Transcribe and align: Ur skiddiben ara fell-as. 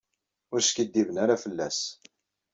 Ur 0.53 0.59
skiddiben 0.63 1.17
ara 1.23 1.41
fell-as. 1.43 1.79